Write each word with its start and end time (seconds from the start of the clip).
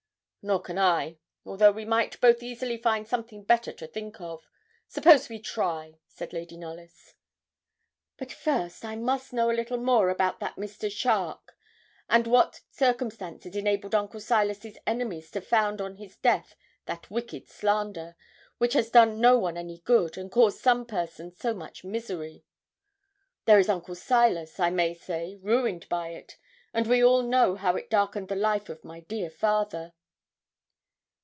'Nor 0.43 0.59
can 0.59 0.79
I, 0.79 1.19
although 1.45 1.69
we 1.71 1.85
might 1.85 2.19
both 2.19 2.41
easily 2.41 2.75
find 2.75 3.07
something 3.07 3.43
better 3.43 3.71
to 3.73 3.85
think 3.85 4.19
of. 4.19 4.49
Suppose 4.87 5.29
we 5.29 5.37
try?' 5.37 5.99
said 6.07 6.33
Lady 6.33 6.57
Knollys. 6.57 7.13
'But, 8.17 8.31
first, 8.31 8.83
I 8.83 8.95
must 8.95 9.33
know 9.33 9.51
a 9.51 9.53
little 9.53 9.77
more 9.77 10.09
about 10.09 10.39
that 10.39 10.55
Mr. 10.55 10.89
Charke, 10.89 11.55
and 12.09 12.25
what 12.25 12.61
circumstances 12.71 13.55
enabled 13.55 13.93
Uncle 13.93 14.19
Silas's 14.19 14.79
enemies 14.87 15.29
to 15.29 15.41
found 15.41 15.79
on 15.79 15.97
his 15.97 16.17
death 16.17 16.55
that 16.87 17.11
wicked 17.11 17.47
slander, 17.47 18.15
which 18.57 18.73
has 18.73 18.89
done 18.89 19.21
no 19.21 19.37
one 19.37 19.57
any 19.57 19.77
good, 19.81 20.17
and 20.17 20.31
caused 20.31 20.57
some 20.59 20.87
persons 20.87 21.37
so 21.37 21.53
much 21.53 21.83
misery. 21.83 22.43
There 23.45 23.59
is 23.59 23.69
Uncle 23.69 23.93
Silas, 23.93 24.59
I 24.59 24.71
may 24.71 24.95
say, 24.95 25.37
ruined 25.39 25.87
by 25.87 26.13
it; 26.15 26.39
and 26.73 26.87
we 26.87 27.03
all 27.03 27.21
know 27.21 27.53
how 27.57 27.75
it 27.75 27.91
darkened 27.91 28.27
the 28.27 28.35
life 28.35 28.69
of 28.69 28.83
my 28.83 29.01
dear 29.01 29.29
father.' 29.29 29.93